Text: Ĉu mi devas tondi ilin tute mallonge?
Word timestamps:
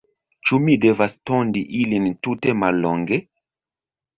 Ĉu 0.49 0.57
mi 0.63 0.77
devas 0.85 1.13
tondi 1.31 1.63
ilin 1.81 2.07
tute 2.29 2.57
mallonge? 2.63 3.21